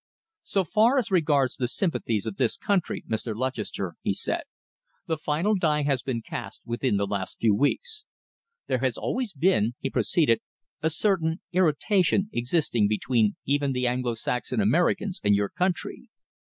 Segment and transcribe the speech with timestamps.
[0.41, 3.35] "So far as regards the sympathies of this country, Mr.
[3.35, 4.45] Lutchester," he said,
[5.05, 8.05] "the final die has been cast within the last few weeks.
[8.65, 10.41] There has always been," he proceeded,
[10.81, 16.09] "a certain irritation existing between even the Anglo Saxon Americans and your country.